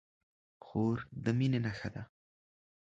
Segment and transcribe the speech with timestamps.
[0.65, 2.03] خور د مینې نښه ده.